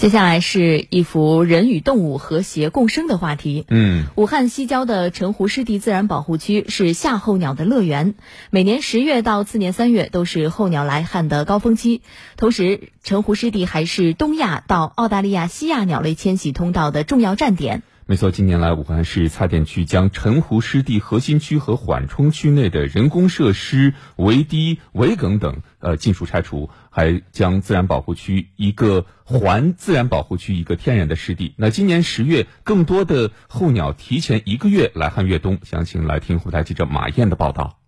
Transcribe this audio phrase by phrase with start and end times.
[0.00, 3.66] 接下来是一幅人与动物和谐共生的话题。
[3.68, 8.14] 嗯，武汉西郊的澄湖湿地自然保护区是夏候鸟的乐园，
[8.48, 12.00] 每年十月到次年三月都是候鸟来汉的高峰期。
[12.38, 17.82] 同时，澄湖湿地还是东亚到澳大利亚、西亚鸟类迁徙通道的重要站点。
[18.10, 31.54] 没错，近年来，武汉市蔡甸区将陈湖湿地核心区和缓冲区内的人工设施、围堤、围埂等，呃，尽数拆除，还将自然保护区一个环自然保护区一个天然的湿地。
[31.56, 35.60] 那今年十月，更多的候鸟提前一个月来汉越冬。
[35.62, 37.79] 详情来听后台记者马燕的报道。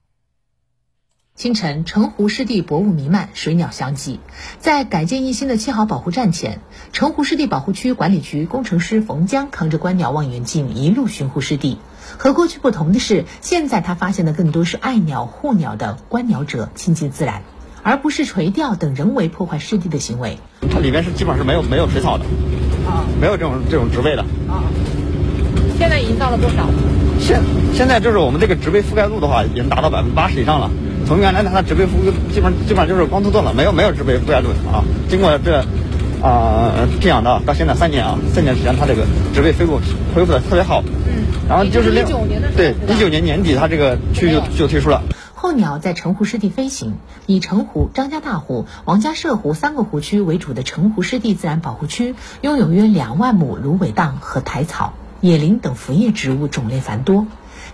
[1.42, 4.20] 清晨，澄湖湿地薄雾弥漫，水鸟相继。
[4.60, 6.60] 在改建一新的七号保护站前，
[6.92, 11.78] 澄湖湿地保护区管理局工程师冯江扛着观鸟望远镜一路巡护湿地。
[12.16, 17.42] 和过去不同的是，现在他发现的更多是爱鸟护鸟的观鸟者亲近自然，
[17.82, 20.38] 而不是垂钓等人为破坏湿地的行为。
[20.70, 22.24] 它里面是基本上是没有没有水草的，
[22.86, 24.22] 啊，没有这种这种植被的。
[24.48, 24.62] 啊，
[25.76, 26.68] 现在已经到了多少？
[27.18, 27.42] 现
[27.74, 30.70] 现在就是我们这个植被覆盖度的话，已经达到百分之八十以上了。
[31.06, 31.90] 从原来的它植被覆
[32.32, 34.84] 基本基本上就是光秃秃了，没有没有植被覆盖率啊。
[35.08, 35.64] 经过这
[36.22, 39.80] 啊这样的到现在三年啊，三年时间它这个植被恢复
[40.14, 40.82] 恢复的特别好。
[41.06, 41.24] 嗯。
[41.48, 45.02] 然后就是一九年的对一九年年底它这个区就就退出了。
[45.34, 46.94] 候鸟在澄湖湿地飞行，
[47.26, 57.26] 以澄湖、张家大湖、王家社湖三个湖区为主的澄湖湿地自然保护区，拥有约两万亩芦苇荡和苔草、野林等浮叶植物种类繁多。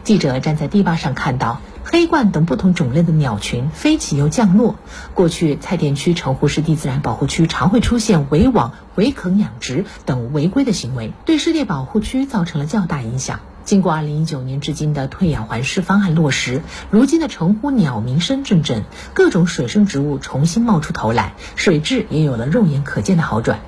[0.02, 1.60] 记者站在堤坝上看到。
[1.90, 4.76] 黑鹳等不同种类的鸟群飞起又降落。
[5.14, 13.40] 过去，蔡甸区澄湖湿地自然保护区常会出现围网、围垦养殖等违规的行为，对湿地保护区造成了较大影响。
[13.64, 23.60] 经过2019年至今的退养还湿方案落实，如今的澄湖鸟鸣声阵阵，各种水生植物重新冒出头来，水质也有了肉眼可见的好转。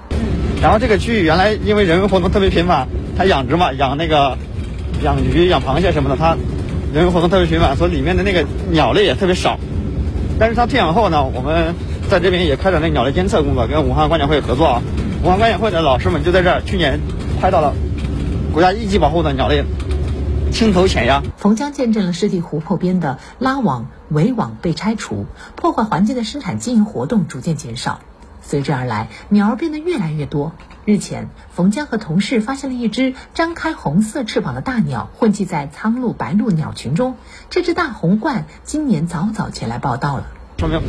[0.60, 4.36] 然后这个区域原来因为人为活动特别频繁，它养殖嘛，养那个
[5.02, 6.36] 养鱼、养螃蟹什么的，它。
[6.92, 9.58] 人员活动特别频繁，所以里面的那个鸟类也特别少。
[10.38, 11.74] 但是它退养后呢，我们
[12.08, 14.82] 在这边也开展了鸟类监测工作，跟武汉观鸟会合作啊。
[15.22, 16.98] 武汉观鸟会的老师们就在这儿，去年
[17.40, 17.74] 拍到了
[18.52, 19.64] 国家一级保护的鸟类
[20.50, 21.22] 青头潜鸭。
[21.36, 28.00] 冯江见证了湿地湖泊边的拉网、围网被拆除，破坏环境的生产经营活动逐渐减少。
[28.50, 30.52] 随之而来，鸟儿变得越来越多。
[30.84, 37.14] 日前，冯江和同事发现了一只张开红色翅膀的大鸟，混迹在苍鹭、白鹭鸟群中。
[37.48, 40.26] 这只大红鹳今年早早前来报道了，
[40.58, 40.80] 说明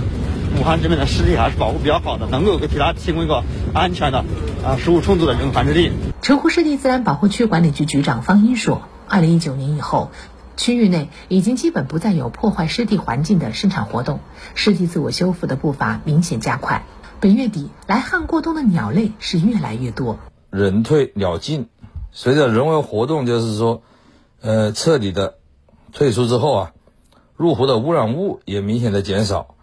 [0.60, 3.44] 武汉这边的湿地还是保护比较好的，能够给其他提供一个
[3.76, 4.26] 安全的、
[4.66, 5.92] 啊食物充足的这种繁殖地。
[6.24, 10.10] 城湖湿地自然保护区管理局局长方英说，二零一九年以后，
[10.58, 14.20] 区域内已经基本不再有破坏湿地环境的生产活动，
[14.56, 16.86] 湿地自我修复的步伐明显加快。
[17.22, 20.18] 本月底来汉过冬的鸟类是越来越多，
[20.50, 21.70] 人退鸟进，
[22.12, 23.84] 随着人为活动，就是说，
[24.42, 25.38] 呃，彻底的
[25.94, 26.74] 退出之后啊，
[27.36, 29.54] 入湖的污染物也明显的减少，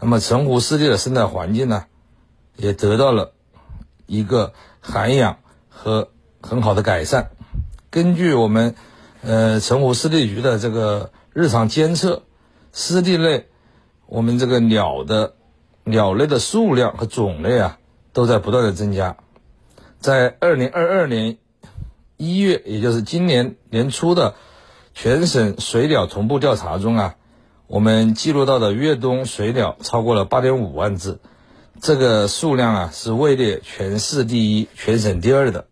[0.00, 1.86] 那么澄湖湿地的生态环境呢，
[2.54, 3.32] 也得到了
[4.06, 7.30] 一个涵养和很好的改善。
[7.90, 8.76] 根据我们
[9.22, 12.22] 呃澄湖湿地局的这个日常监测，
[12.72, 13.48] 湿地内
[14.06, 15.34] 我们这个鸟的。
[15.90, 17.78] 鸟类的数量和种类啊，
[18.12, 19.16] 都在不断的增加。
[19.98, 21.38] 在二零二二年
[22.16, 24.34] 一月，也就是今年年初的
[24.94, 27.16] 全省水鸟同步调查中啊，
[27.66, 31.18] 我们记录到的越冬水鸟超过了八点五万只，
[31.80, 35.66] 这个数量啊是位列全市第一、全省第二的。